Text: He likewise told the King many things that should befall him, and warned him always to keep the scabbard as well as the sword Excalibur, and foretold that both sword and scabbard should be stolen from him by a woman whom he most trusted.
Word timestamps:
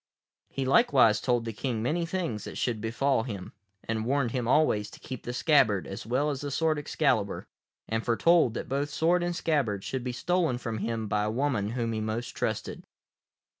He 0.49 0.65
likewise 0.65 1.21
told 1.21 1.45
the 1.45 1.53
King 1.53 1.83
many 1.83 2.07
things 2.07 2.43
that 2.45 2.57
should 2.57 2.81
befall 2.81 3.21
him, 3.21 3.53
and 3.83 4.03
warned 4.03 4.31
him 4.31 4.47
always 4.47 4.89
to 4.89 4.99
keep 4.99 5.21
the 5.21 5.31
scabbard 5.31 5.85
as 5.85 6.07
well 6.07 6.31
as 6.31 6.41
the 6.41 6.49
sword 6.49 6.79
Excalibur, 6.79 7.45
and 7.87 8.03
foretold 8.03 8.55
that 8.55 8.67
both 8.67 8.89
sword 8.89 9.21
and 9.21 9.35
scabbard 9.35 9.83
should 9.83 10.03
be 10.03 10.11
stolen 10.11 10.57
from 10.57 10.79
him 10.79 11.07
by 11.07 11.21
a 11.25 11.29
woman 11.29 11.69
whom 11.73 11.93
he 11.93 12.01
most 12.01 12.29
trusted. 12.31 12.83